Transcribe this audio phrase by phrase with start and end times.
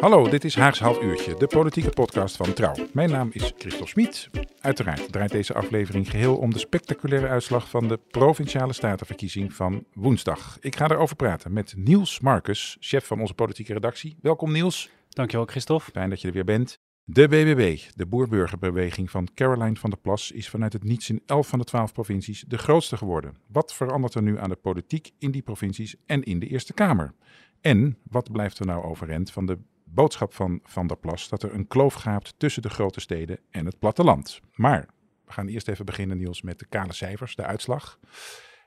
[0.00, 2.74] Hallo, dit is Haags Half Uurtje, de politieke podcast van Trouw.
[2.92, 4.30] Mijn naam is Christel Smit.
[4.60, 10.56] Uiteraard draait deze aflevering geheel om de spectaculaire uitslag van de Provinciale Statenverkiezing van woensdag.
[10.60, 14.16] Ik ga erover praten met Niels Marcus, chef van onze politieke redactie.
[14.22, 14.90] Welkom Niels.
[15.08, 15.90] Dankjewel Christophe.
[15.90, 16.78] Fijn dat je er weer bent.
[17.04, 21.48] De BBB, de boerburgerbeweging van Caroline van der Plas, is vanuit het niets in 11
[21.48, 23.36] van de 12 provincies de grootste geworden.
[23.48, 27.14] Wat verandert er nu aan de politiek in die provincies en in de Eerste Kamer?
[27.60, 29.58] En wat blijft er nou overeind van de
[29.96, 33.66] boodschap van Van der Plas dat er een kloof gaapt tussen de grote steden en
[33.66, 34.40] het platteland.
[34.54, 34.88] Maar
[35.24, 37.98] we gaan eerst even beginnen, Niels, met de kale cijfers, de uitslag.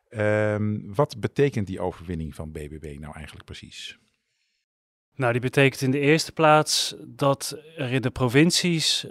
[0.09, 3.99] Ehm, wat betekent die overwinning van BBB nou eigenlijk precies?
[5.15, 9.05] Nou, die betekent in de eerste plaats dat er in de provincies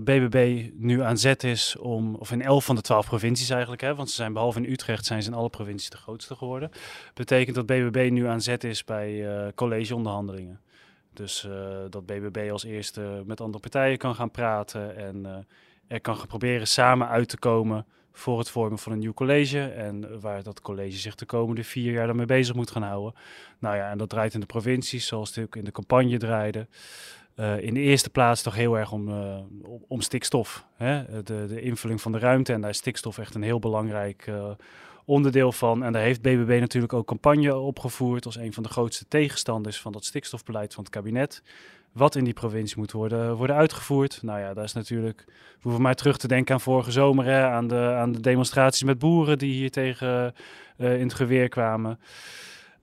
[0.00, 3.82] BBB eh, nu aan zet is om, of in elf van de twaalf provincies eigenlijk,
[3.82, 6.70] hè, want ze zijn behalve in Utrecht zijn ze in alle provincies de grootste geworden.
[7.14, 10.60] Betekent dat BBB nu aan zet is bij uh, collegeonderhandelingen.
[11.12, 15.36] Dus uh, dat BBB als eerste met andere partijen kan gaan praten en uh,
[15.86, 19.60] er kan gaan proberen samen uit te komen voor het vormen van een nieuw college.
[19.60, 23.14] En waar dat college zich de komende vier jaar daarmee bezig moet gaan houden.
[23.58, 26.66] Nou ja, en dat draait in de provincies, zoals ook in de campagne draaide.
[27.36, 29.08] Uh, in de eerste plaats toch heel erg om,
[29.88, 30.66] om stikstof.
[30.74, 31.22] Hè?
[31.22, 32.52] De, de invulling van de ruimte.
[32.52, 34.30] En daar is stikstof echt een heel belangrijk
[35.12, 35.84] onderdeel van.
[35.84, 39.92] En daar heeft BBB natuurlijk ook campagne opgevoerd als een van de grootste tegenstanders van
[39.92, 41.42] dat stikstofbeleid van het kabinet.
[41.92, 44.22] Wat in die provincie moet worden, worden uitgevoerd.
[44.22, 45.24] Nou ja, daar is natuurlijk.
[45.26, 47.24] We hoeven maar terug te denken aan vorige zomer.
[47.24, 50.34] Hè, aan, de, aan de demonstraties met boeren die hier tegen
[50.78, 51.98] uh, in het geweer kwamen.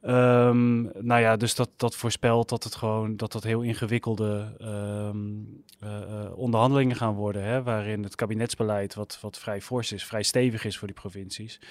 [0.01, 5.63] Um, nou ja, dus dat, dat voorspelt dat het gewoon dat dat heel ingewikkelde um,
[5.83, 7.43] uh, uh, onderhandelingen gaan worden.
[7.43, 11.61] Hè, waarin het kabinetsbeleid, wat, wat vrij fors is, vrij stevig is voor die provincies,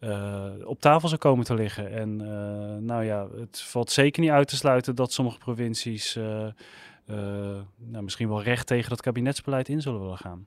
[0.00, 1.92] uh, op tafel zou komen te liggen.
[1.92, 2.16] En
[2.84, 6.14] nou ja, het valt zeker niet uit te sluiten dat sommige provincies
[7.76, 10.46] nou, misschien wel recht tegen dat kabinetsbeleid in zullen willen gaan.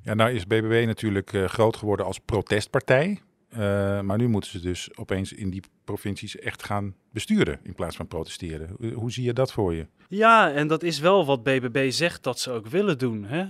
[0.00, 3.20] Ja, nou is BBB natuurlijk groot geworden als protestpartij.
[3.58, 7.96] Uh, maar nu moeten ze dus opeens in die provincies echt gaan besturen in plaats
[7.96, 8.76] van protesteren.
[8.94, 9.86] Hoe, zie je dat voor je?
[10.08, 13.24] Ja, en dat is wel wat BBB zegt dat ze ook willen doen.
[13.24, 13.44] Hè?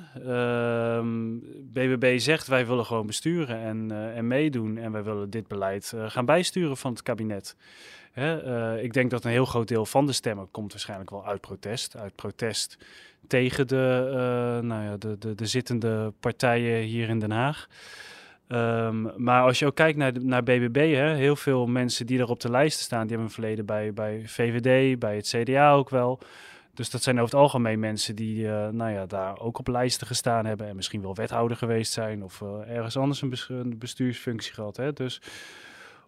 [1.72, 5.92] BBB zegt wij willen gewoon besturen en, uh, en meedoen en wij willen dit beleid
[5.94, 7.56] uh, gaan bijsturen van het kabinet.
[8.12, 8.80] Hè?
[8.80, 11.96] ik denk dat een heel groot deel van de stemmen komt waarschijnlijk wel uit protest.
[11.96, 12.78] Uit protest
[13.26, 17.68] tegen de, nou ja, de, de, de zittende partijen hier in Den Haag.
[18.48, 22.28] Um, maar als je ook kijkt naar, naar BBB, hè, heel veel mensen die er
[22.28, 25.90] op de lijst staan, die hebben een verleden bij, bij VVD, bij het CDA ook
[25.90, 26.20] wel.
[26.74, 30.06] Dus dat zijn over het algemeen mensen die uh, nou ja, daar ook op lijsten
[30.06, 33.78] gestaan hebben en misschien wel wethouder geweest zijn of uh, ergens anders een, bes een,
[33.78, 34.76] bestuursfunctie gehad.
[34.76, 34.92] Hè.
[34.92, 35.22] Dus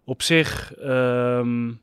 [0.03, 1.81] op zich, um,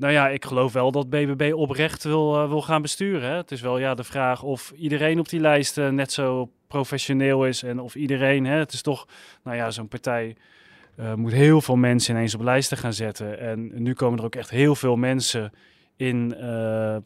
[0.00, 3.30] nou ja, ik geloof wel dat BBB oprecht wil, uh, wil gaan besturen.
[3.30, 3.36] Hè.
[3.36, 7.62] Het is wel ja, de vraag of iedereen op die lijsten net zo professioneel is
[7.62, 9.06] en of iedereen, hè, het is toch,
[9.44, 10.36] nou ja, zo'n partij
[10.96, 13.38] uh, moet heel veel mensen ineens op lijsten gaan zetten.
[13.38, 15.52] En nu komen er ook echt heel veel mensen
[15.96, 16.34] in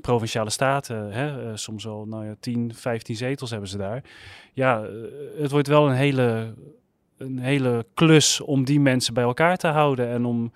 [0.01, 4.03] provinciale staten, hè, soms al nou ja, 10, 15 zetels hebben ze daar.
[4.53, 4.87] Ja,
[5.39, 6.55] het wordt wel een hele,
[7.19, 10.53] een hele klus om die mensen bij elkaar te houden en om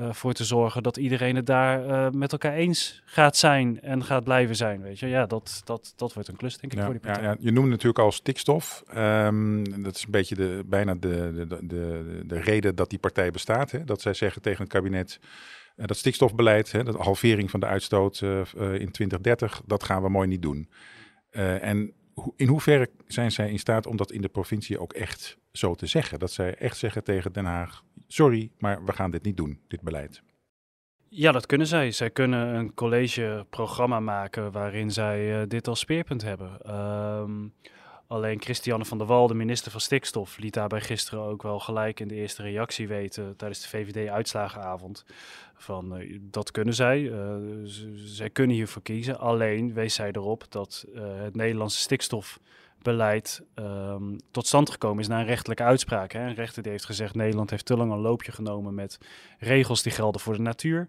[0.00, 4.04] uh, voor te zorgen dat iedereen het daar uh, met elkaar eens gaat zijn en
[4.04, 4.82] gaat blijven zijn.
[4.82, 7.22] Weet je, ja, dat, dat, dat wordt een klus, denk ik, ja, voor die partij.
[7.22, 7.36] Ja, ja.
[7.40, 8.82] Je noemde natuurlijk al stikstof.
[8.96, 13.30] Um, dat is een beetje de, bijna de, de, de, de reden dat die partij
[13.30, 13.70] bestaat.
[13.70, 13.84] Hè?
[13.84, 15.18] Dat zij zeggen tegen het kabinet.
[15.76, 18.20] Uh, dat stikstofbeleid, hè, dat halvering van de uitstoot
[18.52, 20.68] in 2030, dat gaan we mooi niet doen.
[21.30, 21.94] en
[22.36, 25.86] in hoeverre zijn zij in staat om dat in de provincie ook echt zo te
[25.86, 26.18] zeggen?
[26.18, 27.82] Dat zij echt zeggen tegen Den Haag:
[28.12, 30.22] sorry, maar we gaan dit niet doen, dit beleid.
[31.08, 31.90] Ja, dat kunnen zij.
[31.90, 36.76] Zij kunnen een collegeprogramma maken waarin zij uh, dit als speerpunt hebben.
[36.76, 37.54] Um,
[38.06, 42.00] alleen Christiane van der Wal, de minister van Stikstof, liet daarbij gisteren ook wel gelijk
[42.00, 45.04] in de eerste reactie weten tijdens de VVD-uitslagenavond.
[45.54, 47.00] Van uh, dat kunnen zij.
[47.00, 47.36] Uh,
[47.94, 49.18] zij kunnen hiervoor kiezen.
[49.18, 52.40] Alleen wees zij erop dat het Nederlandse stikstof
[52.82, 56.12] beleid um, tot stand gekomen is na een rechtelijke uitspraak.
[56.12, 56.20] Hè.
[56.20, 58.98] Een rechter die heeft gezegd: Nederland heeft te lang een loopje genomen met
[59.38, 60.88] regels die gelden voor de natuur.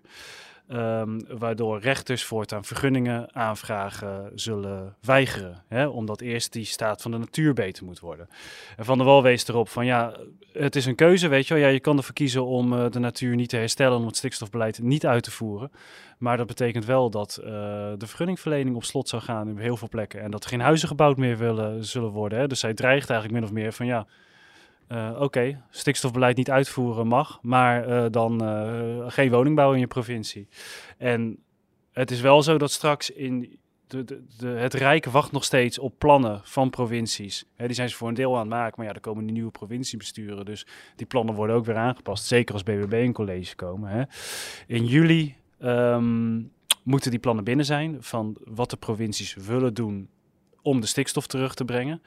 [0.71, 5.63] Ehm, waardoor rechters voortaan vergunningen aanvragen zullen weigeren.
[5.67, 8.27] Hè, omdat eerst die staat van de natuur beter moet worden.
[8.77, 10.15] En Van der Wal wees erop van ja,
[10.53, 11.63] het is een keuze, weet je wel.
[11.63, 14.81] Ja, je kan ervoor kiezen om uh, de natuur niet te herstellen, om het stikstofbeleid
[14.81, 15.71] niet uit te voeren.
[16.17, 17.47] Maar dat betekent wel dat uh,
[17.97, 20.21] de vergunningverlening op slot zou gaan in heel veel plekken.
[20.21, 22.39] En dat er geen huizen gebouwd meer willen, zullen worden.
[22.39, 22.47] Hè.
[22.47, 24.07] Dus zij dreigt eigenlijk min of meer van ja,
[24.91, 30.47] Oké, okay, stikstofbeleid niet uitvoeren mag, maar uh, dan uh, geen woningbouw in je provincie.
[30.97, 31.37] En
[31.91, 34.03] het is wel zo dat straks in de,
[34.37, 37.45] de, het Rijk wacht nog steeds op plannen van provincies.
[37.57, 39.51] Die zijn ze voor een deel aan het maken, maar ja, er komen die nieuwe
[39.51, 40.45] provinciebesturen.
[40.45, 40.65] Dus
[40.95, 42.25] die plannen worden ook weer aangepast.
[42.25, 44.07] Zeker als BBB in college komen.
[44.67, 46.51] In juli um,
[46.83, 50.09] moeten die plannen binnen zijn van wat de provincies willen doen
[50.61, 52.01] om de stikstof terug te brengen.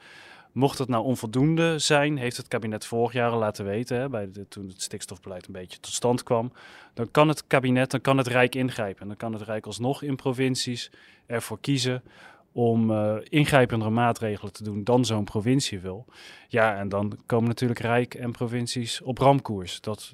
[0.55, 4.29] Mocht het nou onvoldoende zijn, heeft het kabinet vorig jaar al laten weten, hè, bij
[4.49, 6.51] toen het stikstofbeleid een beetje tot stand kwam,
[6.93, 9.01] dan kan het kabinet, dan kan het Rijk ingrijpen.
[9.01, 10.91] En dan kan het Rijk alsnog in provincies
[11.25, 12.03] ervoor kiezen
[12.51, 16.05] om uh, ingrijpendere maatregelen te doen dan zo'n provincie wil.
[16.47, 19.81] Ja, en dan komen natuurlijk Rijk en provincies op ramkoers.
[19.81, 20.13] Dat,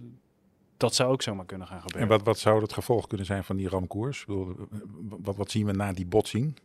[0.78, 2.10] dat zou ook zomaar kunnen gaan gebeuren.
[2.10, 4.26] En wat, wat zou het gevolg kunnen zijn van die ramkoers?
[5.22, 6.60] Wat, wat zien we na die botsing?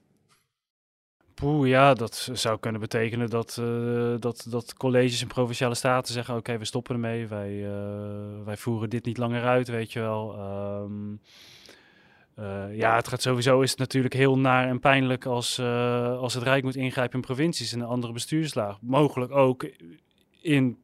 [1.37, 6.37] Poeh, ja, dat zou kunnen betekenen dat, uh, dat, dat colleges en provinciale staten zeggen:
[6.37, 10.39] oké, we stoppen ermee, wij, uh, wij voeren dit niet langer uit, weet je wel.
[10.83, 11.21] Um,
[12.39, 15.59] uh, ja, het gaat sowieso is het natuurlijk heel naar en pijnlijk als,
[16.19, 18.79] als het Rijk moet ingrijpen in provincies en andere bestuurslaag.
[18.81, 19.67] Mogelijk ook
[20.41, 20.79] in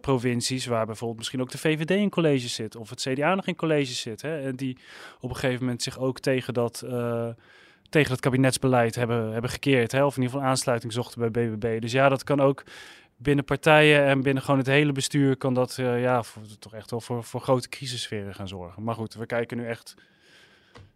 [0.00, 3.56] provincies waar bijvoorbeeld misschien ook de VVD in college zit of het CDA nog in
[3.56, 4.22] college zit.
[4.22, 4.78] Hè, en die
[5.20, 6.84] op een gegeven moment zich ook tegen dat
[7.88, 9.92] tegen het kabinetsbeleid hebben, hebben gekeerd.
[9.92, 10.04] Hè?
[10.04, 11.80] Of in ieder geval aansluiting zochten bij BBB.
[11.80, 12.62] Dus ja, dat kan ook
[13.16, 15.36] binnen partijen en binnen gewoon het hele bestuur...
[15.36, 18.82] kan dat uh, ja, voor, toch echt wel voor, voor grote crisissferen gaan zorgen.
[18.82, 19.94] Maar goed, we kijken nu echt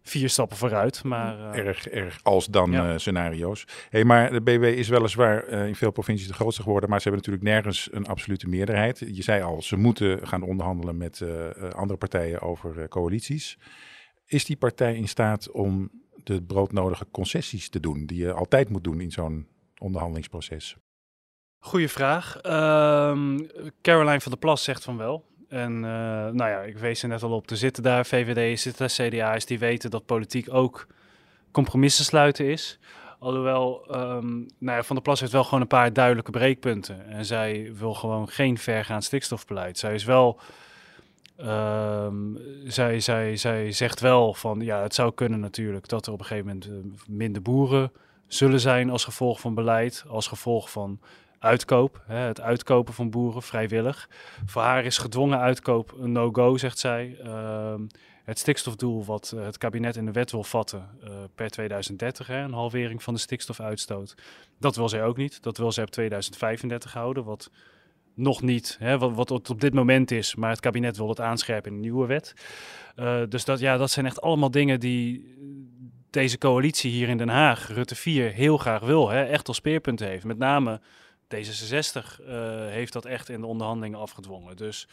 [0.01, 1.03] vier stappen vooruit.
[1.03, 2.91] Maar, uh, erg, erg als dan ja.
[2.91, 3.67] uh, scenario's.
[3.89, 7.09] Hey, maar de BBB is weliswaar uh, in veel provincies de grootste geworden, maar ze
[7.09, 8.99] hebben natuurlijk nergens een absolute meerderheid.
[8.99, 11.23] Je zei al, ze moeten gaan onderhandelen met
[11.75, 13.57] andere partijen over coalities.
[14.25, 15.91] Is die partij in staat om
[16.23, 19.47] de broodnodige concessies te doen die je altijd moet doen in zo'n
[19.77, 20.75] onderhandelingsproces?
[21.59, 22.35] Goeie vraag.
[22.35, 23.47] Um,
[23.81, 25.25] Caroline van der Plas zegt van wel.
[25.47, 27.49] En uh, nou ja, ik wees er net al op.
[27.49, 30.87] Er zitten daar VVD, zitten daar CDA's die weten dat politiek ook
[31.51, 32.79] compromissen sluiten is.
[33.19, 37.07] Alhoewel, um, nou ja, Van der Plas heeft wel gewoon een paar duidelijke breekpunten.
[37.07, 39.77] En zij wil gewoon geen vergaand stikstofbeleid.
[39.77, 40.39] Zij is wel
[41.45, 46.19] Um, zij, zij, zij zegt wel van ja, het zou kunnen natuurlijk dat er op
[46.19, 47.91] een gegeven moment uh, minder boeren
[48.27, 50.99] zullen zijn als gevolg van beleid, als gevolg van
[51.39, 52.03] uitkoop.
[52.05, 54.09] Hè, het uitkopen van boeren vrijwillig.
[54.45, 57.17] Voor haar is gedwongen uitkoop een no-go, zegt zij.
[57.25, 57.87] Um,
[58.23, 62.37] het stikstofdoel wat uh, het kabinet in de wet wil vatten uh, per 2030, hè,
[62.37, 64.15] een halvering van de stikstofuitstoot,
[64.59, 65.43] dat wil zij ook niet.
[65.43, 67.51] Dat wil zij op 2035 houden, wat
[68.21, 70.35] nog niet, hè, wat, wat op dit moment is.
[70.35, 72.33] Maar het kabinet wil het aanscherpen in een nieuwe wet.
[72.95, 75.35] Uh, dus dat, ja, dat zijn echt allemaal dingen die
[76.09, 79.09] deze coalitie hier in Den Haag, Rutte 4, heel graag wil.
[79.09, 80.23] Hè, echt als speerpunt heeft.
[80.23, 80.81] Met name
[81.35, 81.39] D66
[82.21, 82.27] uh,
[82.67, 84.55] heeft dat echt in de onderhandelingen afgedwongen.
[84.55, 84.87] Dus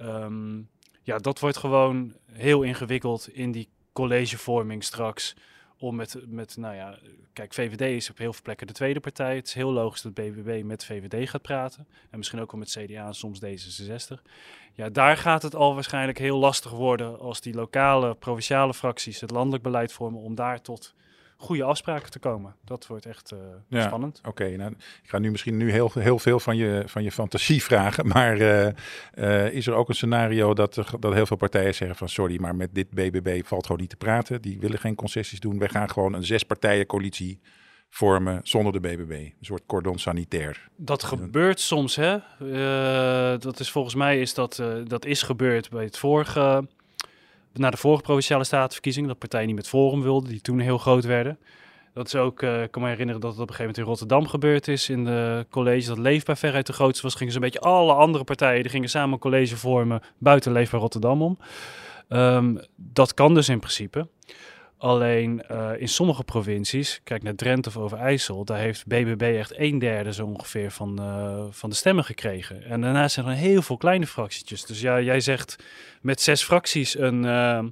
[0.00, 0.68] um,
[1.02, 5.34] ja, dat wordt gewoon heel ingewikkeld in die collegevorming straks
[5.82, 6.98] om met, met, nou ja,
[7.32, 9.36] kijk, VVD is op heel veel plekken de tweede partij.
[9.36, 11.86] Het is heel logisch dat BBB met VVD gaat praten.
[12.10, 14.22] En misschien ook wel met CDA en soms D66.
[14.74, 19.30] Ja, daar gaat het al waarschijnlijk heel lastig worden als die lokale, provinciale fracties het
[19.30, 20.94] landelijk beleid vormen om daar tot
[21.42, 22.54] goede afspraken te komen.
[22.64, 24.18] Dat wordt echt uh, ja, spannend.
[24.18, 24.70] Oké, okay, nou,
[25.02, 28.06] ik ga nu misschien nu heel, heel veel van je, van je fantasie vragen.
[28.06, 28.66] Maar uh,
[29.14, 32.40] uh, is er ook een scenario dat, er, dat heel veel partijen zeggen van sorry,
[32.40, 34.42] maar met dit BBB valt gewoon niet te praten.
[34.42, 35.58] Die willen geen concessies doen.
[35.58, 37.40] Wij gaan gewoon een zes partijen coalitie
[37.90, 39.10] vormen zonder de BBB.
[39.10, 40.68] Een soort cordon sanitair.
[40.76, 42.18] Dat gebeurt soms, hè.
[43.38, 46.68] dat is volgens mij is dat, dat is gebeurd bij het vorige
[47.54, 51.04] na de vorige provinciale statenverkiezingen, dat partijen niet met Forum wilden, die toen heel groot
[51.04, 51.38] werden.
[51.94, 54.06] Dat is ook, uh, ik kan me herinneren dat het op een gegeven moment in
[54.06, 54.88] Rotterdam gebeurd is.
[54.88, 58.24] In de college dat Leefbaar veruit de grootste was, gingen ze een beetje alle andere
[58.24, 61.38] partijen, die gingen samen een college vormen buiten Leefbaar Rotterdam om.
[62.08, 64.08] Um, dat kan dus in principe.
[64.82, 69.78] Alleen uh, in sommige provincies, kijk naar Drenthe of Overijssel, daar heeft BBB echt een
[69.78, 72.64] derde zo ongeveer van, uh, van de stemmen gekregen.
[72.64, 74.64] En daarnaast zijn er heel veel kleine fractietjes.
[74.64, 75.64] Dus ja, jij zegt
[76.00, 77.62] met zes fracties een, uh,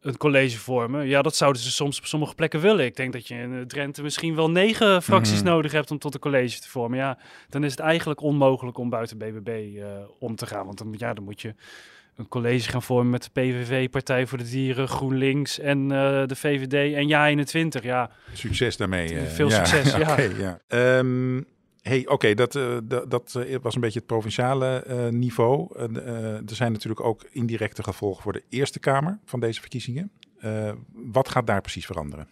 [0.00, 1.06] een college vormen.
[1.06, 2.84] Ja, dat zouden ze soms op sommige plekken willen.
[2.84, 5.54] Ik denk dat je in Drenthe misschien wel negen fracties mm -hmm.
[5.54, 6.98] nodig hebt om tot een college te vormen.
[6.98, 9.82] Ja, dan is het eigenlijk onmogelijk om buiten BBB
[10.18, 10.66] om te gaan.
[10.66, 11.54] Want dan, ja, dan moet je
[12.16, 16.36] een college gaan vormen met de PVV, Partij voor de Dieren, GroenLinks en uh, de
[16.36, 17.82] VVD en Ja21.
[17.82, 18.10] Ja.
[18.32, 19.18] Succes daarmee.
[19.18, 20.12] Veel succes, ja.
[20.12, 20.60] okay, ja.
[20.98, 21.46] Um,
[21.80, 25.78] hey, oké, dat, uh, dat, dat was een beetje het provinciale niveau.
[26.46, 30.12] er zijn natuurlijk ook indirecte gevolgen voor de Eerste Kamer van deze verkiezingen.
[30.92, 32.28] wat gaat daar precies veranderen?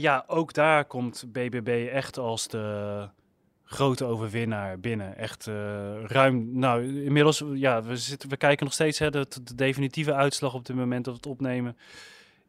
[0.00, 3.08] ja, ook daar komt BBB echt als de
[3.70, 5.16] grote overwinnaar binnen.
[5.16, 5.54] Echt uh,
[6.04, 6.58] ruim.
[6.58, 8.98] Nou, inmiddels, ja, we, zitten, we kijken nog steeds.
[8.98, 11.76] Hè, de, de definitieve uitslag op dit moment dat we het opnemen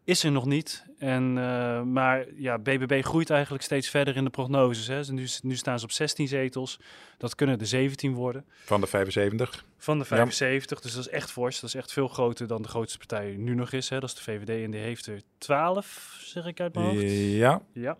[0.04, 0.86] is er nog niet.
[0.98, 4.88] En, uh, maar ja, BBB groeit eigenlijk steeds verder in de prognoses.
[4.88, 4.98] Hè.
[4.98, 6.80] Dus nu, nu staan ze op 16 zetels.
[7.18, 8.46] Dat kunnen de 17 worden.
[8.66, 9.66] Van de 75?
[9.78, 10.80] Van de 75.
[10.80, 11.60] Dus dat is echt fors.
[11.60, 13.90] Dat is echt veel groter dan de grootste partij nu nog is.
[13.90, 14.00] Hè.
[14.00, 17.12] Dat is de VVD en die heeft er 12, zeg ik uit mijn hoofd.
[17.12, 17.62] Ja.
[17.74, 17.98] Ja.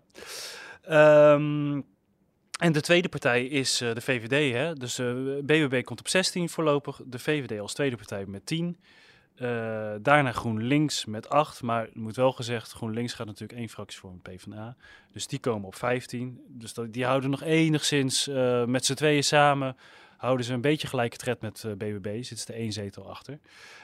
[1.34, 1.84] Um,
[2.60, 4.52] en de tweede partij is uh, de VVD.
[4.52, 4.74] Hè?
[4.74, 7.00] Dus uh, eh, BBB komt op 16 voorlopig.
[7.06, 8.76] De VVD als tweede partij met 10.
[9.36, 11.62] Uh, eh, daarna GroenLinks met 8.
[11.62, 14.76] Maar moet wel gezegd, GroenLinks gaat natuurlijk één fractie voor een PvdA.
[15.12, 16.40] Dus die komen op 15.
[16.48, 18.26] Dus dat, die houden nog enigszins
[18.66, 19.76] met z'n tweeën samen
[20.20, 22.22] houden ze een beetje gelijke tred met uh, BBB.
[22.22, 23.38] Zit er één zetel achter.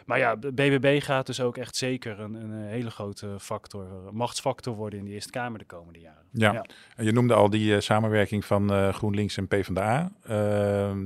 [0.07, 4.99] Maar ja, BBB gaat dus ook echt zeker een, een hele grote factor, machtsfactor worden
[4.99, 6.23] in de Eerste Kamer de komende jaren.
[6.31, 6.65] Ja, ja.
[6.97, 10.13] En je noemde al die uh, samenwerking van uh, GroenLinks en PvdA.
[10.23, 11.05] Ehm,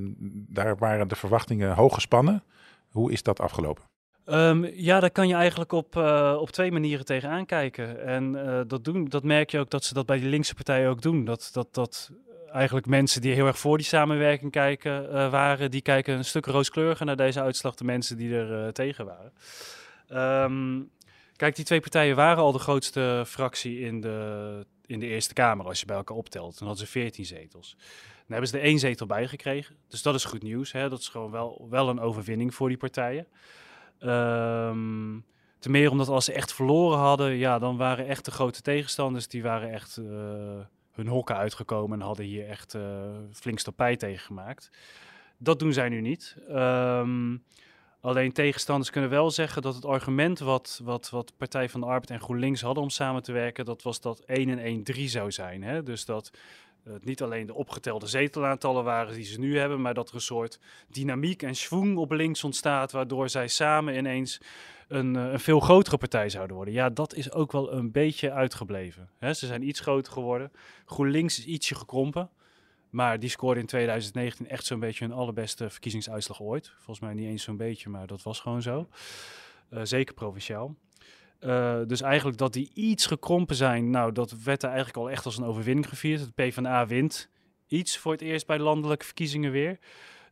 [0.48, 2.42] daar waren de verwachtingen hoog gespannen.
[2.88, 3.82] Hoe is dat afgelopen?
[4.26, 8.06] Um, ja, daar kan je eigenlijk op, uh, op twee manieren tegenaan kijken.
[8.06, 10.90] En uh, dat, doen, dat merk je ook dat ze dat bij die linkse partijen
[10.90, 11.24] ook doen.
[11.24, 12.10] Dat, dat, dat
[12.52, 16.46] eigenlijk mensen die heel erg voor die samenwerking kijken, uh, waren, die kijken een stuk
[16.46, 19.32] rooskleuriger naar deze uitslag de mensen die er uh, tegen waren.
[20.44, 20.90] Um,
[21.36, 25.66] kijk, die twee partijen waren al de grootste fractie in de, in de Eerste Kamer
[25.66, 26.56] als je bij elkaar optelt.
[26.56, 27.76] Toen hadden ze 14 zetels.
[27.78, 29.76] Dan hebben ze er één zetel bij gekregen.
[29.88, 30.72] Dus dat is goed nieuws.
[30.72, 30.88] Hè?
[30.88, 33.26] Dat is gewoon wel, wel een overwinning voor die partijen.
[34.00, 35.24] Um,
[35.58, 39.28] ten meer omdat als ze echt verloren hadden, ja, dan waren echt de grote tegenstanders,
[39.28, 39.96] die waren echt...
[39.96, 40.60] Uh,
[41.00, 42.82] hun hokken uitgekomen en hadden hier echt uh,
[43.32, 44.70] flink stapij tegen gemaakt.
[45.38, 46.36] Dat doen zij nu niet.
[46.50, 47.44] Um,
[48.00, 52.10] alleen tegenstanders kunnen wel zeggen dat het argument wat, wat, wat Partij van de Arbeid
[52.10, 55.32] en GroenLinks hadden om samen te werken, dat was dat 1 en 1 3 zou
[55.32, 55.62] zijn.
[55.62, 55.82] Hè?
[55.82, 56.30] Dus dat
[56.84, 60.20] het niet alleen de opgetelde zetelaantallen waren die ze nu hebben, maar dat er een
[60.20, 64.40] soort dynamiek en schwung op links ontstaat, waardoor zij samen ineens
[64.88, 66.74] een, eh, een, veel grotere partij zouden worden.
[66.74, 69.08] Ja, dat is ook wel een beetje uitgebleven.
[69.20, 70.52] Ze zijn iets groter geworden.
[70.84, 72.30] GroenLinks is ietsje gekrompen.
[72.90, 76.72] Maar die scoorde in 2019 echt zo'n beetje hun allerbeste verkiezingsuitslag ooit.
[76.76, 78.88] Volgens mij niet eens zo'n beetje, maar dat was gewoon zo.
[79.70, 80.74] Uh, zeker provinciaal.
[81.40, 85.24] Uh, dus eigenlijk dat die iets gekrompen zijn, nou, dat werd er eigenlijk al echt
[85.24, 86.20] als een overwinning gevierd.
[86.20, 87.30] Het PvdA wint
[87.66, 89.78] iets voor het eerst bij de landelijke verkiezingen weer.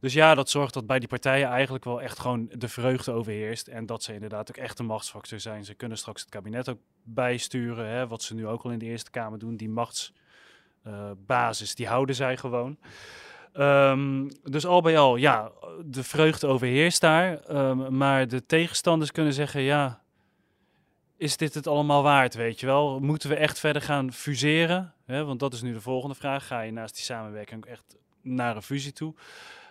[0.00, 3.68] Dus ja, dat zorgt dat bij die partijen eigenlijk wel echt gewoon de vreugde overheerst.
[3.68, 5.64] En dat ze inderdaad ook echt een machtsfactor zijn.
[5.64, 8.86] Ze kunnen straks het kabinet ook bijsturen, hè, wat ze nu ook al in de
[8.86, 9.56] Eerste Kamer doen.
[9.56, 9.70] Die
[10.82, 12.78] machtsbasis, die houden zij gewoon.
[13.54, 15.52] Um, dus al bij al, ja,
[15.84, 17.56] de vreugde overheerst daar.
[17.56, 20.02] Um, maar de tegenstanders kunnen zeggen, ja,
[21.18, 23.00] is dit het allemaal waard, weet je wel?
[23.00, 24.94] Moeten we echt verder gaan fuseren?
[25.04, 25.24] Hè?
[25.24, 26.46] Want dat is nu de volgende vraag.
[26.46, 29.14] Ga je naast die samenwerking ook echt naar een fusie toe?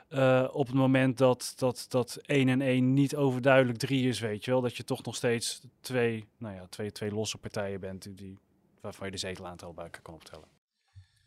[0.09, 4.45] Uh, op het moment dat, dat, dat 1 en 1 niet overduidelijk 3 is, weet
[4.45, 8.17] je wel, dat je toch nog steeds twee, nou ja, twee, twee losse partijen bent
[8.17, 8.37] die,
[8.81, 10.56] waarvan je de zetelaantal bij elkaar kan optellen.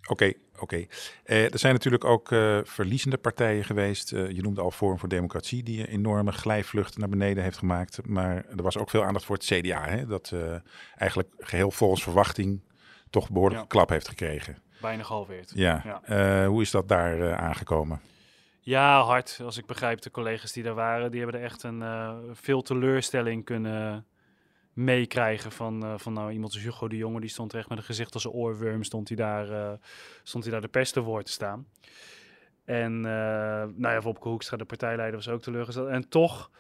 [0.01, 0.63] Oké, okay, oké.
[0.63, 0.89] Okay.
[1.27, 4.11] Uh, er zijn natuurlijk ook uh, verliezende partijen geweest.
[4.11, 8.07] je noemde al Forum voor Democratie, die een enorme glijvlucht naar beneden heeft gemaakt.
[8.07, 10.35] Maar er was ook veel aandacht voor het CDA, hè, dat
[10.97, 12.61] eigenlijk geheel volgens verwachting
[13.11, 13.67] toch behoorlijk ja.
[13.67, 14.59] klap heeft gekregen.
[14.81, 15.53] Bijna gehalveerd.
[15.55, 16.01] Ja.
[16.07, 16.47] ja.
[16.47, 18.01] hoe is dat daar aangekomen?
[18.61, 19.41] Ja, hard.
[19.43, 21.83] Als ik begrijp, de collega's die daar waren, die hebben er echt een
[22.33, 24.07] veel teleurstelling kunnen
[24.85, 27.85] meekrijgen van, uh, van nou, iemand als Hugo de Jonge, die stond echt met een
[27.85, 29.73] gezicht als een oorworm, stond hij daar, uh,
[30.23, 31.67] stond hij daar de pest voor te staan.
[32.65, 35.89] En nou ja, Wopke Hoekstra, de partijleider, was ook teleurgesteld.
[35.89, 36.51] En toch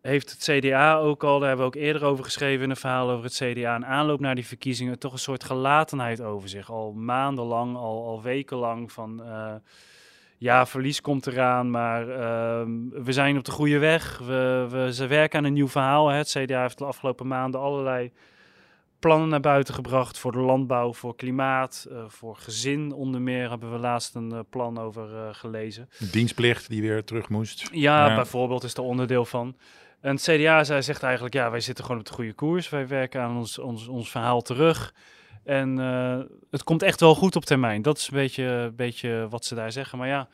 [0.00, 3.10] heeft het CDA ook al, daar hebben we ook eerder over geschreven in een verhaal
[3.10, 6.70] over het CDA, een aanloop naar die verkiezingen, toch een soort gelatenheid over zich.
[6.70, 9.22] Al maandenlang, al, al wekenlang van
[10.42, 12.16] ja, verlies komt eraan, maar uh,
[13.04, 14.18] we zijn op de goede weg.
[14.18, 16.08] We, we, ze werken aan een nieuw verhaal.
[16.08, 16.16] Hè.
[16.16, 18.12] Het CDA heeft de afgelopen maanden allerlei
[18.98, 23.72] plannen naar buiten gebracht voor de landbouw, voor klimaat, uh, voor gezin onder meer hebben
[23.72, 25.88] we laatst een uh, plan over uh, gelezen.
[26.10, 27.68] Dienstplicht die weer terug moest.
[27.72, 29.56] Ja, ja, bijvoorbeeld is er onderdeel van.
[30.00, 32.68] En het CDA zij zegt eigenlijk, ja, wij zitten gewoon op de goede koers.
[32.68, 34.94] Wij werken aan ons, ons, ons verhaal terug.
[35.44, 36.18] En uh,
[36.50, 37.82] het komt echt wel goed op termijn.
[37.82, 39.98] Dat is een beetje, beetje wat ze daar zeggen.
[39.98, 40.28] Maar ja,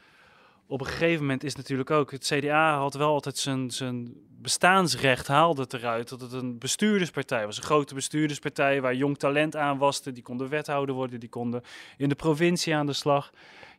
[0.67, 5.27] op een gegeven moment is natuurlijk ook, het CDA had wel altijd zijn, zijn bestaansrecht,
[5.27, 7.57] haalde het eruit dat het een bestuurderspartij was.
[7.57, 10.03] Een grote bestuurderspartij waar jong talent aan was.
[10.03, 11.63] Die konden wethouder worden, die konden
[11.97, 13.31] in de provincie aan de slag.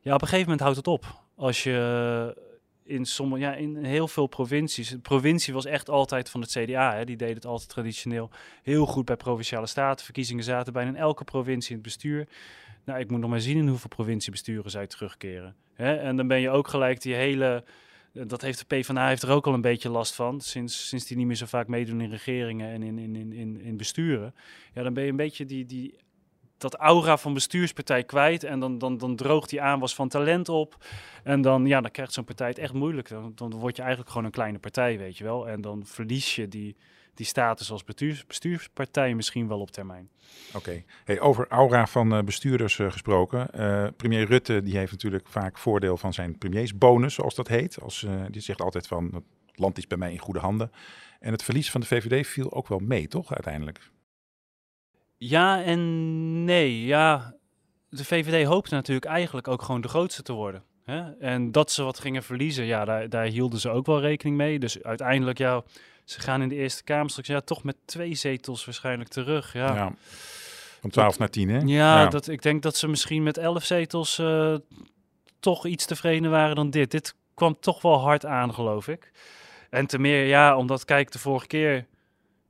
[0.01, 1.05] Ja, op een gegeven moment houdt het op.
[1.35, 2.47] Als je
[2.89, 4.89] in, sommige, ja, in heel veel provincies.
[4.89, 6.95] De provincie was echt altijd van het CDA.
[6.95, 7.05] Hè.
[7.05, 8.29] Die deed het altijd traditioneel
[8.63, 10.05] heel goed bij provinciale staten.
[10.05, 12.27] Verkiezingen zaten bijna in elke provincie in het bestuur.
[12.85, 15.55] Nou, ik moet nog maar zien in hoeveel provinciebesturen zij terugkeren.
[15.73, 15.95] Hè?
[15.95, 17.63] En dan ben je ook gelijk die hele...
[18.11, 20.41] Dat heeft de PvdA heeft er ook al een beetje last van.
[20.41, 23.61] Sinds, sinds die niet meer zo vaak meedoen in regeringen en in, in, in, in,
[23.61, 24.35] in besturen.
[24.73, 25.95] Ja, dan ben je een beetje die, die
[26.59, 28.43] dat aura van bestuurspartij kwijt.
[28.43, 30.85] En dan, dan, dan droogt die aanwas van talent op.
[31.23, 33.09] En dan, ja, dan krijgt zo'n partij het echt moeilijk.
[33.09, 35.49] Dan, dan word je eigenlijk gewoon een kleine partij, weet je wel.
[35.49, 36.75] En dan verlies je die,
[37.13, 40.09] die status als bestuurs, bestuurspartij misschien wel op termijn.
[40.53, 40.83] Oké.
[41.05, 43.47] Hey, over aura van uh, bestuurders uh, gesproken.
[43.55, 47.81] Uh, premier Rutte die heeft natuurlijk vaak voordeel van zijn premiersbonus, zoals dat heet.
[47.81, 50.71] Als, die zegt altijd van, het land is bij mij in goede handen.
[51.19, 53.79] En het verlies van de VVD viel ook wel mee, toch, uiteindelijk?
[55.19, 56.85] Ja en nee.
[56.85, 57.33] Ja,
[57.89, 60.63] de VVD hoopte natuurlijk eigenlijk ook gewoon de grootste te worden.
[60.83, 61.11] Hè?
[61.19, 64.59] En dat ze wat gingen verliezen, ja, daar, daar hielden ze ook wel rekening mee.
[64.59, 65.63] Dus uiteindelijk, ja,
[66.03, 69.53] ze gaan in de Eerste Kamer straks ja, toch met twee zetels waarschijnlijk terug.
[69.53, 69.75] Ja.
[69.75, 69.93] ja.
[70.81, 71.59] Van 12 naar 10, hè?
[71.65, 74.55] Ja, Dat, ik denk dat ze misschien met 11 zetels uh,
[75.39, 76.91] toch iets tevreden waren dan dit.
[76.91, 79.11] Dit kwam toch wel hard aan, geloof ik.
[79.69, 81.85] En te meer, ja, omdat, kijk, de vorige keer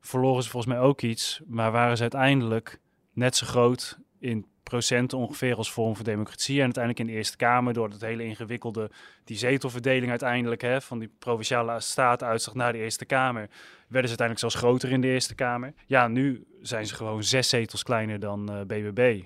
[0.01, 2.79] verloren ze volgens mij ook iets, maar waren ze uiteindelijk
[3.13, 6.58] net zo groot in procenten ongeveer als Forum voor Democratie.
[6.58, 8.91] En uiteindelijk in de Eerste Kamer, door het hele ingewikkelde,
[9.24, 13.50] die zetelverdeling uiteindelijk, hè, van die provinciale staat uitzag naar de Eerste Kamer,
[13.88, 15.74] werden ze uiteindelijk zelfs groter in de Eerste Kamer.
[15.86, 19.24] Ja, nu zijn ze gewoon zes zetels kleiner dan uh, eh, BBB.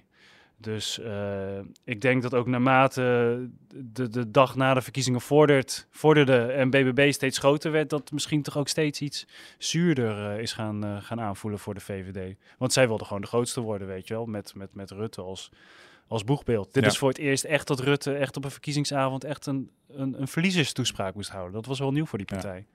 [0.63, 6.45] Dus uh, ik denk dat ook naarmate de, de dag na de verkiezingen vordert, vorderde
[6.45, 9.27] en BBB steeds groter werd, dat misschien toch ook steeds iets
[9.57, 12.35] zuurder uh, is gaan, uh, gaan aanvoelen voor de VVD.
[12.57, 15.51] Want zij wilden gewoon de grootste worden, weet je wel, met, met, met Rutte als,
[16.07, 16.73] als boegbeeld.
[16.73, 20.21] Dit is voor het eerst echt dat Rutte echt op een verkiezingsavond echt een, een,
[20.21, 21.53] een verliezerstoespraak moest houden.
[21.53, 22.65] Dat was wel nieuw voor die partij.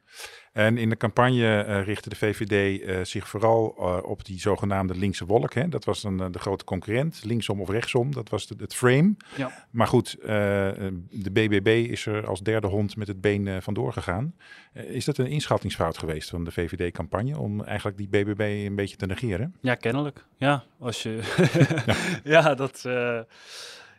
[0.52, 4.40] En in de campagne uh, richtte de VVD uh, eh, zich vooral uh, op die
[4.40, 5.54] zogenaamde linkse wolk.
[5.54, 5.68] Hè.
[5.68, 8.12] Dat was dan de grote concurrent, linksom of rechtsom.
[8.12, 9.14] Dat was de, het frame.
[9.36, 9.66] Ja.
[9.70, 14.34] Maar goed, de BBB is er als derde hond met het been vandoor gegaan.
[14.72, 19.06] is dat een inschattingsfout geweest van de VVD-campagne om eigenlijk die BBB een beetje te
[19.06, 19.54] negeren?
[19.60, 20.24] Ja, kennelijk.
[20.36, 21.20] Ja, als je...
[21.84, 21.94] ja.
[22.40, 22.84] ja, dat...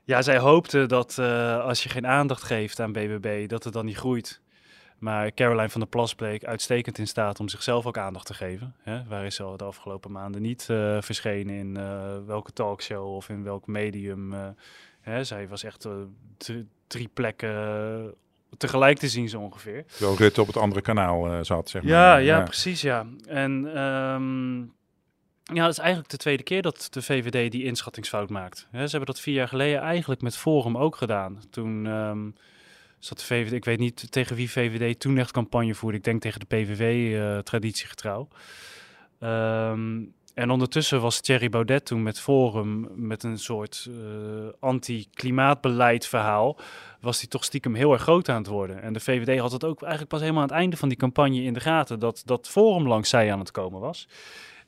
[0.04, 1.20] Ja, zij hoopten dat
[1.64, 4.42] als je geen aandacht geeft aan BBB, dat het dan niet groeit.
[5.00, 8.76] Maar Caroline van der Plas bleek uitstekend in staat om zichzelf ook aandacht te geven.
[8.82, 9.04] Hè?
[9.08, 13.30] Waar is ze al de afgelopen maanden niet uh, verschenen in uh, welke talkshow of
[13.30, 14.34] in welk medium.
[15.02, 15.24] Hè?
[15.24, 15.88] Zij was echt
[16.88, 18.14] drie plekken
[18.58, 19.86] tegelijk te zien zo ongeveer.
[19.86, 21.92] Terwijl Rutte op het andere kanaal zat, zeg maar.
[21.92, 23.06] Ja, ja, precies, ja.
[23.28, 24.74] En um,
[25.54, 28.68] ja, dat is eigenlijk de tweede keer dat de VVD die inschattingsfout maakt.
[28.72, 31.42] ze hebben dat vier jaar geleden eigenlijk met Forum ook gedaan.
[31.50, 31.86] Toen...
[31.86, 32.36] Um,
[33.00, 35.98] zat de VVD, ik weet niet tegen wie VVD toen echt campagne voerde.
[35.98, 38.28] Ik denk tegen de PVV, uh, eh, traditiegetrouw.
[39.20, 43.96] Um, en ondertussen was Thierry Baudet toen met Forum met een soort uh,
[44.60, 46.58] anti-klimaatbeleid verhaal.
[47.02, 48.82] Was hij toch stiekem heel erg groot aan het worden.
[48.82, 51.42] En de VVD had het ook eigenlijk pas helemaal aan het einde van die campagne
[51.42, 52.00] in de gaten.
[52.00, 54.08] Dat, dat Forum langs zij aan het komen was.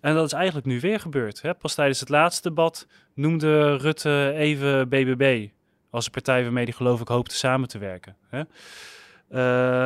[0.02, 1.42] En dat is eigenlijk nu weer gebeurd.
[1.42, 1.54] Hè?
[1.54, 5.48] Pas tijdens het laatste debat noemde Rutte even BBB
[5.90, 8.16] als een partij waarmee die geloof ik hoopte samen te werken.
[8.30, 8.40] Hè?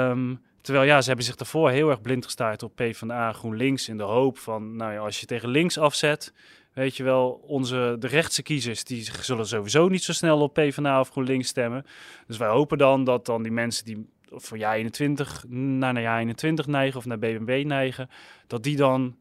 [0.09, 3.97] Um, terwijl ja, ze hebben zich daarvoor heel erg blind gestaard op PvdA, GroenLinks in
[3.97, 6.33] de hoop van, nou ja, als je tegen links afzet,
[6.73, 10.99] weet je wel, onze, de rechtse kiezers, die zullen sowieso niet zo snel op PvdA
[10.99, 11.85] of GroenLinks stemmen.
[12.27, 16.19] Dus wij hopen dan dat dan die mensen die voor jaar 21 naar, naar jaar
[16.19, 18.09] 21 neigen of naar BBB neigen,
[18.47, 19.15] dat die dan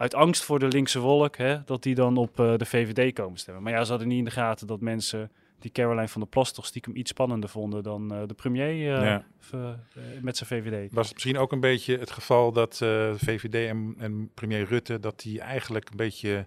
[0.00, 3.38] uit angst voor de linkse wolk, hè, dat die dan op uh, de VVD komen
[3.38, 3.62] stemmen.
[3.62, 6.52] Maar ja, ze hadden niet in de gaten dat mensen die Caroline van der Plas
[6.52, 9.24] toch stiekem iets spannender vonden dan uh, de premier uh, ja.
[10.22, 10.92] met zijn VVD.
[10.92, 12.76] Was het misschien ook een beetje het geval dat
[13.16, 16.46] VVD en, en, premier Rutte, dat die eigenlijk een beetje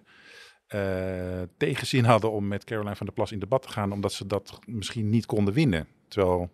[1.56, 4.58] tegenzin hadden om met Caroline van der Plas in debat te gaan, omdat ze dat
[4.66, 5.86] misschien niet konden winnen?
[6.14, 6.50] Terwijl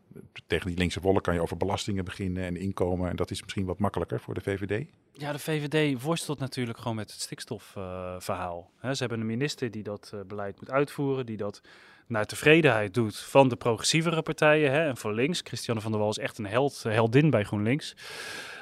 [0.46, 3.10] tegen die linkse wollen kan je over belastingen beginnen en inkomen.
[3.10, 4.86] En dat is misschien wat makkelijker voor de VVD.
[5.12, 8.70] Ja, de VVD worstelt natuurlijk gewoon met het stikstofverhaal.
[8.80, 11.60] Ze hebben een minister die dat uh, beleid moet uitvoeren, die dat
[12.06, 14.72] naar tevredenheid doet van de progressievere partijen.
[14.72, 17.96] Hè, en voor links, Christiane van der Wal is echt een held, heldin bij GroenLinks.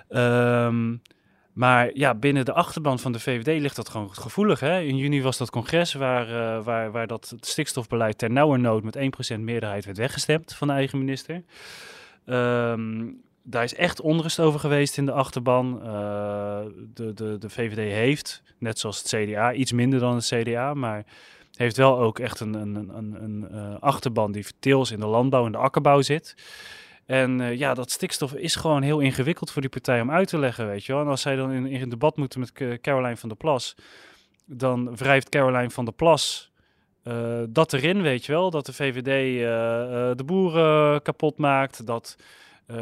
[0.09, 1.03] Um,
[1.59, 4.61] maar ja, binnen de achterban van de VVD ligt dat gewoon gevoelig.
[4.61, 4.81] Hè?
[4.81, 8.99] In juni was dat congres waar, uh, waar, waar dat stikstofbeleid ter nauwernood met
[9.37, 11.43] 1% meerderheid werd weggestemd van de eigen minister.
[12.27, 13.07] Ehm,
[13.43, 15.81] daar is echt onrust over geweest in de achterban.
[15.85, 16.61] Uh,
[16.95, 21.05] de, de, de VVD heeft, net zoals het CDA, iets minder dan het CDA, maar
[21.55, 25.47] heeft wel ook echt een, een, een, een uh, achterban die deels in de landbouw
[25.47, 26.35] en de akkerbouw zit.
[27.09, 30.39] En uh, ja, dat stikstof is gewoon heel ingewikkeld voor die partij om uit te
[30.39, 31.03] leggen, weet je wel.
[31.03, 33.77] En als zij dan in, in debat moeten met Caroline van der Plas,
[34.47, 36.53] dan wrijft Caroline van der Plas
[37.05, 38.51] uh, dat erin, weet je wel.
[38.51, 39.39] Dat de VVD
[40.19, 42.17] de boeren kapot maakt, dat...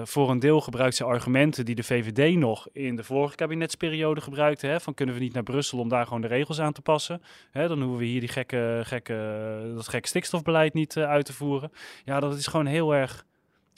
[0.03, 4.67] Voor een deel gebruikt ze argumenten die de VVD nog in de vorige kabinetsperiode gebruikte.
[4.67, 7.23] Hè, van kunnen we niet naar Brussel om daar gewoon de regels aan te passen.
[7.51, 11.73] Hè, dan hoeven we hier die gekke, gekke, dat gekke stikstofbeleid niet uit te voeren.
[12.05, 13.25] Ja, dat is gewoon heel erg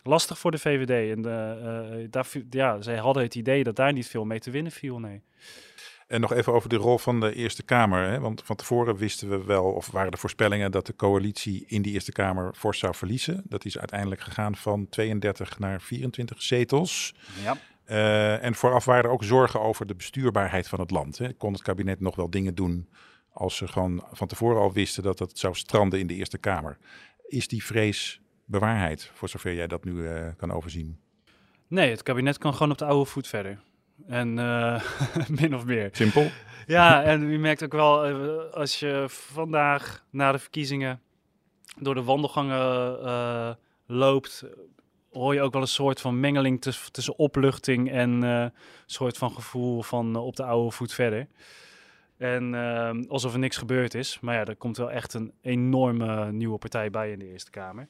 [0.08, 1.16] lastig voor de VVD.
[1.16, 4.72] En uh, daar, ja, zij hadden het idee dat daar niet veel mee te winnen
[4.72, 4.98] viel.
[4.98, 5.22] Nee.
[6.08, 8.08] En nog even over de rol van de Eerste Kamer.
[8.10, 8.20] Hè?
[8.20, 11.92] Want van tevoren wisten we wel, of waren de voorspellingen, dat de coalitie in die
[11.92, 13.42] Eerste Kamer fors zou verliezen.
[13.44, 17.14] Dat is uiteindelijk gegaan van 32 naar 24 zetels.
[17.42, 17.56] Ja.
[17.86, 21.18] Uh, en vooraf waren er ook zorgen over de bestuurbaarheid van het land.
[21.18, 21.32] Hè?
[21.32, 22.88] Kon het kabinet nog wel dingen doen
[23.32, 26.78] als ze gewoon van tevoren al wisten dat het zou stranden in de Eerste Kamer?
[27.26, 30.98] Is die vrees bewaarheid, voor zover jij dat nu uh, kan overzien?
[31.66, 33.60] Nee, het kabinet kan gewoon op de oude voet verder.
[34.06, 34.82] En uh,
[35.40, 35.88] min of meer.
[35.92, 36.30] Simpel.
[36.66, 41.00] Ja, en u merkt ook wel, uh, als je vandaag na de verkiezingen
[41.78, 43.50] door de wandelgangen uh,
[43.86, 44.44] loopt,
[45.10, 48.52] hoor je ook wel een soort van mengeling tussen opluchting en een
[48.86, 51.26] soort van gevoel van op de oude voet verder.
[52.18, 54.20] En uh, alsof er niks gebeurd is.
[54.20, 57.88] Maar ja, er komt wel echt een enorme nieuwe partij bij in de Eerste Kamer.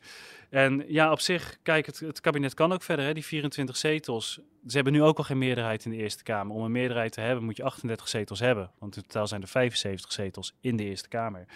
[0.51, 3.05] En ja, op zich, kijk, het, het kabinet kan ook verder.
[3.05, 4.41] Hè, die 24 zetels.
[4.67, 6.57] Ze hebben nu ook al geen meerderheid in de Eerste Kamer.
[6.57, 8.71] Om een meerderheid te hebben moet je 38 zetels hebben.
[8.79, 11.47] Want in totaal zijn er 75 zetels in de Eerste Kamer.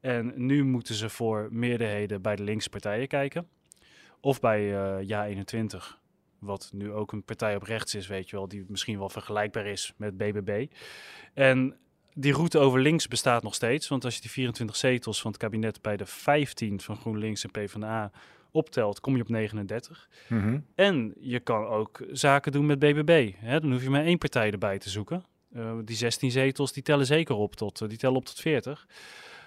[0.00, 3.48] En nu moeten ze voor meerderheden bij de linkse partijen kijken.
[4.20, 6.02] Of bij uh, Ja 21
[6.38, 9.66] wat nu ook een partij op rechts is, weet je wel, die misschien wel vergelijkbaar
[9.66, 10.66] is met BBB.
[11.34, 11.76] En
[12.14, 13.88] die route over links bestaat nog steeds.
[13.88, 17.50] Want als je die 24 zetels van het kabinet bij de 15 van GroenLinks en
[17.50, 18.10] PvdA
[18.50, 20.08] optelt, kom je op 39.
[20.28, 20.66] Mm -hmm.
[20.74, 23.32] En je kan ook zaken doen met BBB.
[23.36, 23.60] Hè?
[23.60, 25.24] Dan hoef je maar één partij erbij te zoeken.
[25.56, 28.86] Uh, die 16 zetels, die tellen zeker op tot, uh, die tellen op tot 40.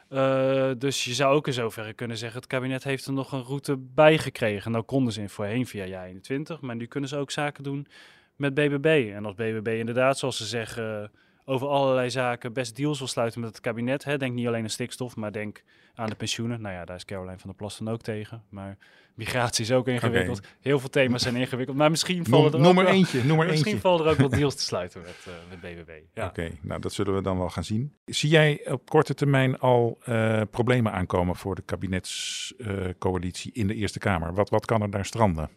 [0.10, 3.44] Uh, dus je zou ook in zoverre kunnen zeggen, het kabinet heeft er nog een
[3.44, 4.72] route bij gekregen.
[4.72, 7.88] Nou konden ze in voorheen via jaar 21, maar nu kunnen ze ook zaken doen
[8.36, 9.12] met BBB.
[9.14, 11.12] En als BBB inderdaad, zoals ze zeggen
[11.50, 14.04] over allerlei zaken best deals wil sluiten met het kabinet.
[14.04, 14.18] Hè.
[14.18, 15.64] Denk niet alleen aan stikstof, maar denk
[15.96, 16.62] aan de pensioenen.
[16.62, 18.44] Nou ja, daar is Caroline van der Plas dan ook tegen.
[18.50, 18.78] Maar
[19.14, 20.38] migratie is ook ingewikkeld.
[20.38, 20.50] Okay.
[20.60, 21.78] Heel veel thema's zijn ingewikkeld.
[21.78, 23.80] Maar misschien vallen er noem ook maar wel, eentje, noem misschien eentje.
[23.80, 25.90] vallen er ook wel deals te sluiten met, uh, met BBB.
[26.14, 26.26] Ja.
[26.26, 27.94] Oké, okay, nou dat zullen we dan wel gaan zien.
[28.06, 33.76] Zie jij op korte termijn al uh, problemen aankomen voor de kabinetscoalitie uh, in de
[33.76, 34.34] Eerste Kamer?
[34.34, 35.50] Wat, wat kan er daar stranden?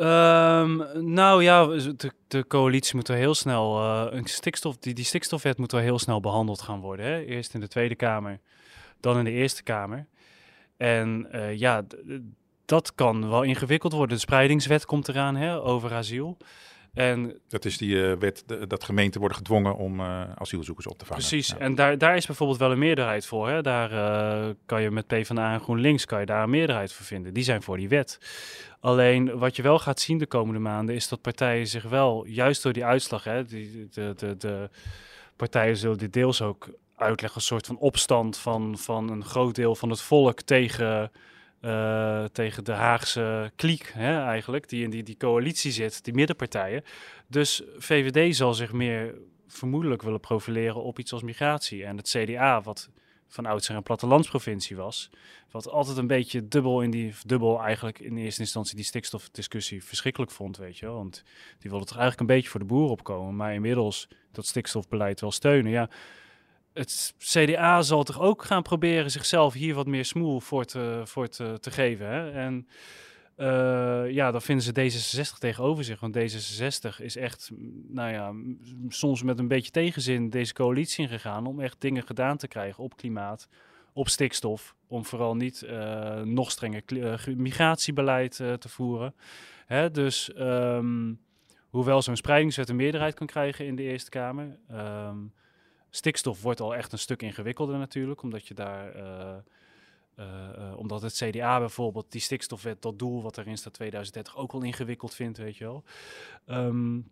[0.00, 3.78] Um, nou ja, de, de, coalitie moet er heel snel.
[3.78, 7.06] Uh, een stikstof, die, die stikstofwet moet wel heel snel behandeld gaan worden.
[7.06, 7.24] Hè?
[7.24, 8.40] Eerst in de Tweede Kamer,
[9.00, 10.06] dan in de Eerste Kamer.
[10.76, 11.82] En uh, ja,
[12.64, 14.16] dat kan wel ingewikkeld worden.
[14.16, 16.36] De spreidingswet komt eraan hè, over asiel.
[16.94, 20.98] En, dat is die uh, wet de, dat gemeenten worden gedwongen om uh, asielzoekers op
[20.98, 21.22] te vangen.
[21.22, 21.58] Precies, ja.
[21.58, 23.48] en daar, daar is bijvoorbeeld wel een meerderheid voor.
[23.48, 23.62] Hè?
[23.62, 27.34] Daar uh, kan je met PvdA en GroenLinks kan je daar een meerderheid voor vinden.
[27.34, 28.18] Die zijn voor die wet.
[28.80, 32.62] Alleen wat je wel gaat zien de komende maanden is dat partijen zich wel, juist
[32.62, 34.70] door die uitslag, hè, die, de, de, de
[35.36, 39.74] partijen zullen dit deels ook uitleggen, een soort van opstand van, van een groot deel
[39.74, 41.10] van het volk tegen
[41.60, 46.84] uh, tegen de Haagse kliek hè, eigenlijk, die in die, die coalitie zit, die middenpartijen.
[47.26, 49.14] Dus VVD zal zich meer
[49.46, 51.84] vermoedelijk willen profileren op iets als migratie.
[51.84, 52.90] En het CDA, wat
[53.28, 55.10] van oudsher een plattelandsprovincie was,
[55.50, 60.32] wat altijd een beetje dubbel in die, dubbel eigenlijk in eerste instantie die stikstofdiscussie verschrikkelijk
[60.32, 60.86] vond, weet je.
[60.86, 61.22] Want
[61.58, 65.32] die wilde toch eigenlijk een beetje voor de boeren opkomen, maar inmiddels dat stikstofbeleid wel
[65.32, 65.72] steunen.
[65.72, 65.88] Ja,
[66.72, 71.28] het CDA zal toch ook gaan proberen zichzelf hier wat meer smoel voor te, voor
[71.28, 72.06] te, geven.
[72.06, 72.30] Hè?
[72.30, 72.68] En
[73.36, 76.00] uh, ja, dan vinden ze D66 tegenover zich.
[76.00, 77.50] Want D66 is echt,
[77.88, 78.32] nou ja,
[78.88, 82.96] soms met een beetje tegenzin deze coalitie ingegaan om echt dingen gedaan te krijgen op
[82.96, 83.48] klimaat,
[83.92, 84.74] op stikstof.
[84.86, 89.14] Om vooral niet uh, nog strenger uh, migratiebeleid te voeren.
[89.66, 89.90] Hè?
[89.90, 91.20] Dus um,
[91.68, 94.58] hoewel zo'n spreidingswet een meerderheid kan krijgen in de Eerste Kamer.
[94.72, 95.32] Um,
[95.90, 99.02] Stikstof wordt al echt een stuk ingewikkelder natuurlijk, omdat je daar, uh,
[100.18, 100.26] uh,
[100.58, 104.62] uh, omdat het CDA bijvoorbeeld die stikstofwet, dat doel wat erin staat 2030, ook al
[104.62, 105.84] ingewikkeld vindt, weet je wel.
[106.46, 107.10] Um,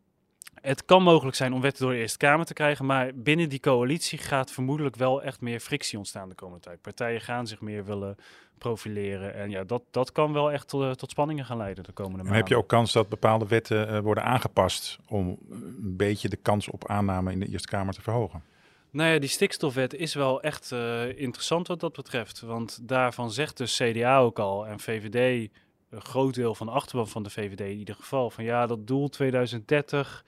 [0.54, 3.60] Het kan mogelijk zijn om wetten door de Eerste Kamer te krijgen, maar binnen die
[3.60, 6.80] coalitie gaat vermoedelijk wel echt meer frictie ontstaan de komende tijd.
[6.80, 8.16] Partijen gaan zich meer willen
[8.58, 11.92] profileren en ja, dat, dat kan wel echt tot, eh, tot spanningen gaan leiden de
[11.92, 12.34] komende maanden.
[12.34, 16.36] En heb je ook kans dat bepaalde wetten uh, worden aangepast om een beetje de
[16.36, 18.42] kans op aanname in de Eerste Kamer te verhogen?
[18.90, 22.40] Nou ja, die stikstofwet is wel echt uh, interessant wat dat betreft.
[22.40, 25.50] Want daarvan zegt de CDA ook al en VVD,
[25.90, 28.86] een groot deel van de achterban van de VVD in ieder geval, van ja, dat
[28.86, 30.24] doel 2030,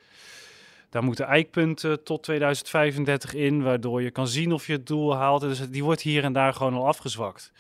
[0.91, 5.41] daar moeten eikpunten tot 2035 in, waardoor je kan zien of je het doel haalt.
[5.41, 7.53] Dus die wordt hier en daar gewoon al afgezwakt.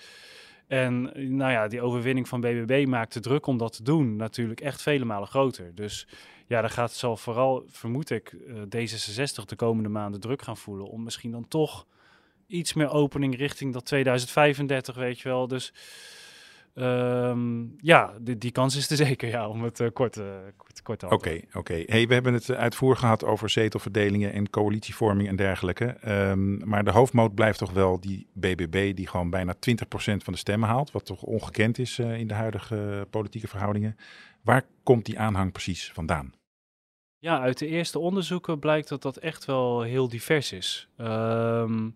[0.67, 1.03] En
[1.37, 4.83] nou ja, die overwinning van BBB maakt de druk om dat te doen natuurlijk echt
[4.83, 5.75] vele malen groter.
[5.75, 6.07] Dus
[6.51, 10.87] ja, dan gaat zal vooral, vermoed ik, uh, D66 de komende maanden druk gaan voelen
[10.87, 11.87] om misschien dan toch
[12.47, 15.49] iets meer opening richting dat 2035, weet je wel.
[15.49, 15.73] Dus
[16.75, 20.25] um, ja, die, die, kans is er zeker, ja, om het kort, uh,
[20.57, 21.09] kort, kort te.
[21.09, 21.83] Oké, oké.
[21.87, 25.97] Hey, we hebben het uitvoer gehad over zetelverdelingen en coalitievorming en dergelijke.
[26.09, 29.59] Um, maar de hoofdmoot blijft toch wel die BBB, die gewoon bijna 20%
[29.97, 30.91] van de stemmen haalt.
[30.91, 33.97] Wat toch ongekend is in de huidige politieke verhoudingen.
[34.43, 36.39] Waar komt die aanhang precies vandaan?
[37.23, 40.89] Ja, uit de eerste onderzoeken blijkt dat dat echt wel heel divers is.
[40.99, 41.95] Um,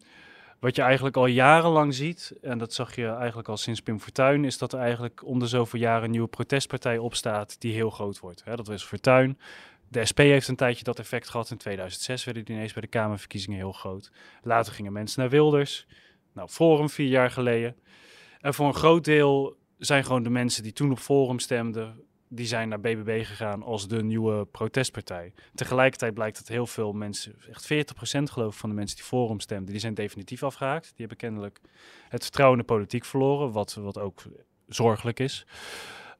[0.58, 4.44] wat je eigenlijk al jarenlang ziet, en dat zag je eigenlijk al sinds Pim Fortuyn,
[4.44, 8.18] is dat er eigenlijk om de zoveel jaren een nieuwe protestpartij opstaat die heel groot
[8.18, 8.42] wordt.
[8.44, 9.38] Dat was Fortuyn.
[9.88, 11.50] De SP heeft een tijdje dat effect gehad.
[11.50, 14.10] In 2006 werden die ineens bij de Kamerverkiezingen heel groot.
[14.42, 15.86] Later gingen mensen naar Wilders.
[16.32, 17.76] Nou, Forum vier jaar geleden.
[18.40, 22.00] En voor een groot deel zijn gewoon de mensen die toen op Forum stemden,
[22.34, 25.32] die zijn naar BBB gegaan als de nieuwe protestpartij.
[25.54, 29.40] Tegelijkertijd blijkt dat heel veel mensen, echt 40% geloof ik van de mensen die Forum
[29.40, 30.84] stemden, die zijn definitief afgehaakt.
[30.84, 31.60] Die hebben kennelijk
[32.08, 34.22] het vertrouwen in de politiek verloren, wat, wat ook
[34.68, 35.46] zorgelijk is.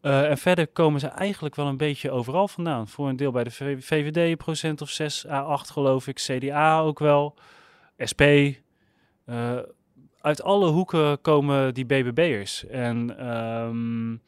[0.03, 2.89] Uh, en verder komen ze eigenlijk wel een beetje overal vandaan.
[2.89, 3.51] Voor een deel bij de
[3.81, 7.35] VVD procent of 6 à 8 geloof ik, CDA ook wel,
[8.11, 8.23] SP.
[8.23, 9.59] Uh,
[10.21, 12.67] uit alle hoeken komen die BBB'ers.
[12.67, 14.23] En um,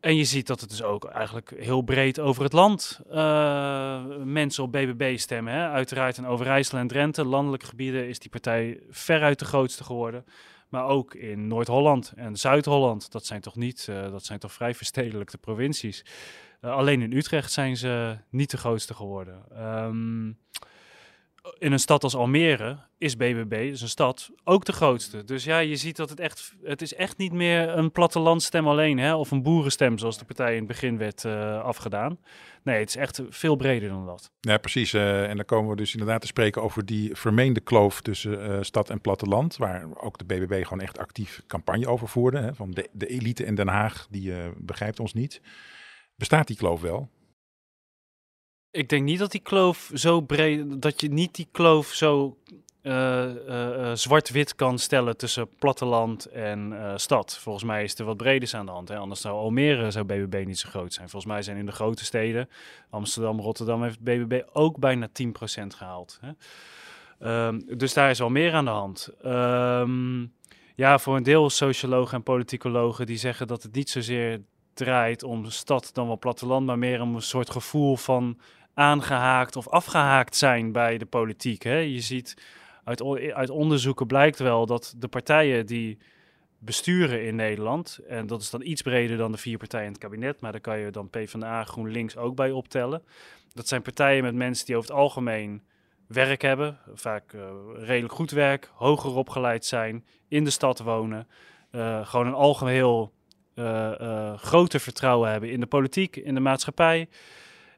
[0.00, 4.62] en je ziet dat het dus ook eigenlijk heel breed over het land uh, mensen
[4.62, 5.52] op BBB stemmen.
[5.52, 5.68] Hè?
[5.68, 10.24] Uiteraard in Overijssel en Drenthe, landelijke gebieden, is die partij veruit de grootste geworden.
[10.68, 14.74] Maar ook in Noord-Holland en Zuid-Holland, dat zijn toch niet, uh, dat zijn toch vrij
[14.74, 16.04] verstedelijke provincies.
[16.60, 19.44] Uh, alleen in Utrecht zijn ze niet de grootste geworden.
[19.58, 20.38] Um,
[21.60, 25.24] in een stad als Almere is BBB, dus een stad, ook de grootste.
[25.24, 28.98] Dus ja, je ziet dat het echt, het is echt niet meer een plattelandstem alleen,
[28.98, 32.18] hè, of een boerenstem zoals de partij in het begin werd uh, afgedaan.
[32.62, 34.30] Nee, het is echt veel breder dan dat.
[34.40, 34.92] Ja, precies.
[34.92, 38.58] Uh, en dan komen we dus inderdaad te spreken over die vermeende kloof tussen uh,
[38.60, 42.38] stad en platteland, waar ook de BBB gewoon echt actief campagne over voerde.
[42.38, 45.40] Hè, van de, de elite in Den Haag, die begrijpt ons niet.
[46.16, 47.10] Bestaat die kloof wel?
[48.70, 52.36] Ik denk niet dat die kloof zo breed, dat je niet die kloof zo
[52.82, 57.38] uh, uh, zwart-wit kan stellen tussen platteland en stad.
[57.38, 58.88] Volgens mij is er wat breders aan de hand.
[58.88, 58.96] Hè?
[58.96, 61.08] Anders zou Almere, zou BBB niet zo groot zijn.
[61.08, 62.48] Volgens mij zijn in de grote steden,
[62.90, 65.12] Amsterdam, Rotterdam, heeft BBB ook bijna 10%
[65.66, 66.20] gehaald.
[66.20, 66.32] Hè?
[67.46, 69.10] Um, dus daar is wel meer aan de hand.
[69.24, 70.32] Um,
[70.74, 74.40] ja, voor een deel sociologen en politicologen die zeggen dat het niet zozeer
[74.74, 78.38] draait om stad dan wel platteland, maar meer om een soort gevoel van
[78.74, 81.62] aangehaakt of afgehaakt zijn bij de politiek.
[81.62, 81.76] Hè?
[81.76, 82.36] Je ziet
[82.84, 83.02] uit,
[83.34, 85.98] uit onderzoeken blijkt wel dat de partijen die
[86.58, 90.00] besturen in Nederland, en dat is dan iets breder dan de vier partijen in het
[90.00, 93.02] kabinet, maar daar kan je dan PvdA, GroenLinks ook bij optellen.
[93.52, 95.62] Dat zijn partijen met mensen die over het algemeen
[96.06, 97.42] werk hebben, vaak uh,
[97.74, 101.28] redelijk goed werk, hoger opgeleid zijn, in de stad wonen,
[101.72, 103.12] uh, gewoon een algeheel
[103.54, 107.08] uh, groter vertrouwen hebben in de politiek, in de maatschappij.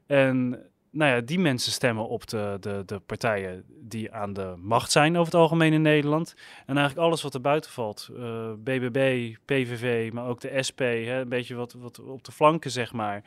[0.07, 4.91] En nou ja, die mensen stemmen op de, de, de partijen die aan de macht
[4.91, 6.35] zijn over het algemeen in Nederland.
[6.67, 11.21] En eigenlijk alles wat er buiten valt, uh, BBB, PVV, maar ook de SP, hè,
[11.21, 13.25] een beetje wat, wat op de flanken zeg maar.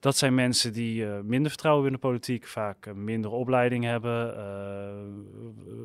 [0.00, 4.34] Dat zijn mensen die uh, minder vertrouwen in de politiek, vaak uh, minder opleiding hebben.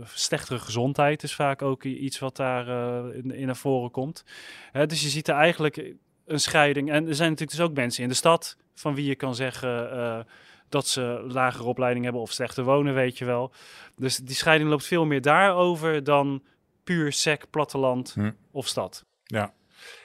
[0.03, 2.67] slechtere gezondheid is vaak ook iets wat daar
[3.15, 4.23] in, in, naar voren komt.
[4.71, 5.93] dus je ziet er eigenlijk
[6.25, 6.91] een scheiding.
[6.91, 10.25] En er zijn natuurlijk dus ook mensen in de stad van wie je kan zeggen
[10.69, 13.51] dat ze lagere opleiding hebben of slechter wonen, weet je wel.
[13.95, 16.43] Dus die scheiding loopt veel meer daarover dan
[16.83, 18.31] puur sec, platteland hm.
[18.51, 19.05] of stad.
[19.23, 19.53] Ja.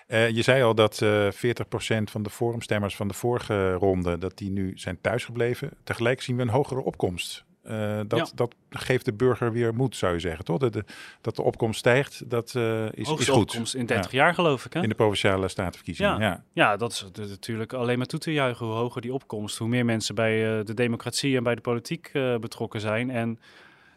[0.09, 1.57] Uh, je zei al dat uh, eh,
[2.00, 5.70] 40% van de forumstemmers van de vorige ronde, dat die nu zijn thuisgebleven.
[5.85, 10.12] Tegelijk zien we een hogere opkomst Uh, dat, dat geeft de burger weer moed, zou
[10.12, 10.59] je zeggen, toch?
[10.59, 10.85] Dat de,
[11.20, 13.31] dat de opkomst stijgt, dat uh, is, is goed.
[13.31, 14.83] opkomst in 30 jaar, geloof ik, hè?
[14.83, 16.27] In de Provinciale Statenverkiezingen, ja.
[16.27, 16.42] ja.
[16.53, 18.66] Ja, dat is natuurlijk alleen maar toe te juichen.
[18.66, 22.11] Hoe hoger die opkomst, hoe meer mensen bij uh, de democratie en bij de politiek
[22.40, 23.11] betrokken zijn.
[23.11, 23.38] En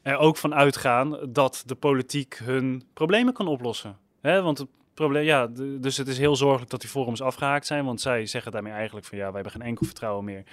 [0.01, 3.97] er ook van uitgaan dat de politiek hun problemen kan oplossen.
[4.21, 4.41] Hè?
[4.41, 5.47] Want het probleem, ja,
[5.79, 7.85] dus het is heel zorgelijk dat die forums afgehaakt zijn.
[7.85, 10.43] Want zij zeggen daarmee eigenlijk van ja, wij hebben geen enkel vertrouwen meer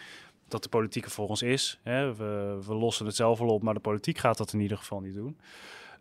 [0.54, 1.78] dat de politiek er voor ons is.
[1.82, 2.14] Hè?
[2.14, 5.00] We, we lossen het zelf wel op, maar de politiek gaat dat in ieder geval
[5.00, 5.38] niet doen.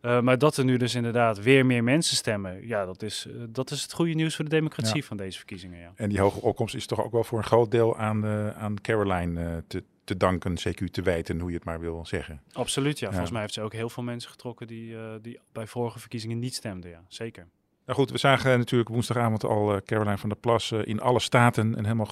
[0.02, 3.44] Uh, maar dat er nu dus inderdaad weer meer mensen stemmen, ja, dat is, uh,
[3.50, 5.08] dat is het goede nieuws voor de democratie ja.
[5.08, 5.80] van deze verkiezingen.
[5.80, 5.92] Ja.
[5.96, 8.82] En die hoge opkomst is toch ook wel voor een groot deel aan, uh, aan
[8.82, 12.42] Caroline te, te danken, CQ te wijten, hoe je het maar wil zeggen.
[12.52, 13.06] Absoluut, ja.
[13.06, 13.12] ja.
[13.12, 16.56] Volgens mij heeft ze ook heel veel mensen getrokken die, die bij vorige verkiezingen niet
[16.56, 17.04] stemden, ja.
[17.08, 17.48] Zeker.
[17.86, 21.20] Nou goed, we zagen natuurlijk woensdagavond al uh, Caroline van der Plas uh, in alle
[21.20, 22.12] staten en helemaal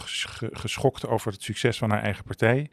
[0.51, 2.69] geschokt over het succes van haar eigen partij.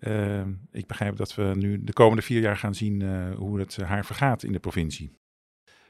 [0.00, 0.40] Uh,
[0.72, 4.04] ik begrijp dat we nu de komende vier jaar gaan zien uh, hoe het haar
[4.04, 5.16] vergaat in de provincie.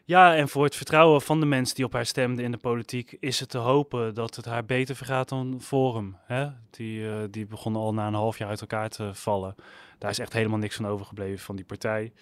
[0.05, 3.17] Ja, en voor het vertrouwen van de mensen die op haar stemden in de politiek
[3.21, 6.17] is het te hopen dat het haar beter vergaat dan Forum.
[6.27, 6.49] Hè?
[6.71, 9.55] Die, die begon al na een half jaar uit elkaar te vallen.
[9.99, 12.13] Daar is echt helemaal niks van overgebleven van die partij.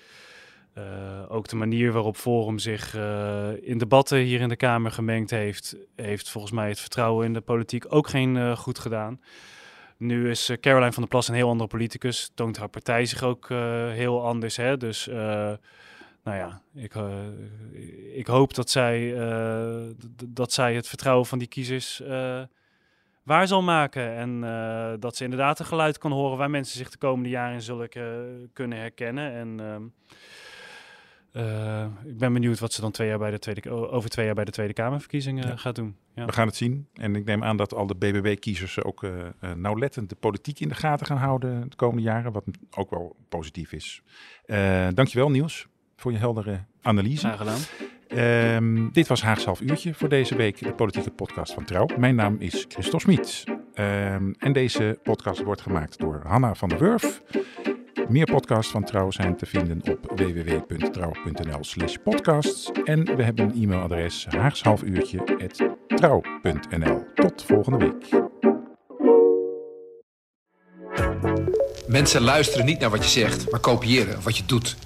[0.79, 0.85] Uh,
[1.29, 5.77] ook de manier waarop Forum zich uh, in debatten hier in de Kamer gemengd heeft,
[5.95, 9.21] heeft volgens mij het vertrouwen in de politiek ook geen uh, goed gedaan.
[9.97, 13.49] Nu is Caroline van der Plas een heel andere politicus, toont haar partij zich ook
[13.93, 14.57] heel anders.
[14.57, 14.77] Hè?
[14.77, 15.59] Dus nou
[16.25, 16.95] ja, ik,
[18.15, 19.15] ik hoop dat zij,
[20.27, 22.03] dat zij het vertrouwen van die kiezers
[23.23, 24.15] waar zal maken.
[24.15, 24.41] En
[25.01, 27.89] dat ze inderdaad een geluid kan horen waar mensen zich de komende jaren in zullen
[28.53, 29.33] kunnen herkennen.
[29.33, 29.83] En ehm,
[31.37, 34.35] uh, ik ben benieuwd wat ze dan twee jaar bij de tweede, over twee jaar
[34.35, 35.57] bij de Tweede Kamerverkiezingen ja.
[35.57, 35.97] gaat doen.
[36.15, 36.25] Ja.
[36.25, 36.89] We gaan het zien.
[36.95, 40.69] En ik neem aan dat al de BBB-kiezers ook uh, uh, nauwlettend de politiek in
[40.69, 42.33] de gaten gaan houden de komende jaren.
[42.33, 44.03] Wat ook wel positief is.
[44.95, 47.27] Dankjewel Niels voor je heldere analyse.
[47.27, 47.61] Graag gedaan.
[48.09, 51.87] Um, dit was Haags half uurtje voor deze week, de politieke podcast van Trouw.
[51.99, 53.45] Mijn naam is Christophe Smit.
[53.75, 57.23] Um, en deze podcast wordt gemaakt door Hanna van der Wurf.
[58.09, 62.71] Meer podcasts van Trouw zijn te vinden op www.trouw.nl slash podcasts.
[62.85, 67.05] En we hebben een e-mailadres haagshalfuurtje.trouw.nl.
[67.15, 68.25] Tot volgende week.
[71.87, 74.77] Mensen luisteren niet naar wat je zegt, maar kopiëren wat je doet.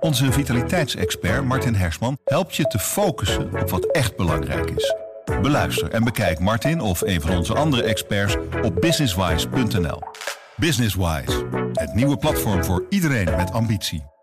[0.00, 4.94] Onze vitaliteitsexpert Martin Hersman helpt je te focussen op wat echt belangrijk is.
[5.42, 10.00] Beluister en bekijk Martin of een van onze andere experts op businesswise.nl.
[10.56, 14.15] Businesswise, het nieuwe platform voor iedereen met ambitie.